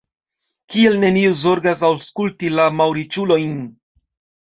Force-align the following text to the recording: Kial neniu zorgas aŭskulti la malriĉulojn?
Kial 0.75 0.97
neniu 1.03 1.35
zorgas 1.43 1.85
aŭskulti 1.91 2.53
la 2.59 2.69
malriĉulojn? 2.81 3.57